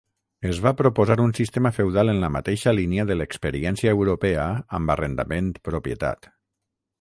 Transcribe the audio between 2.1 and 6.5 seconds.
en la mateixa línia de l'experiència europea amb arrendament-propietat.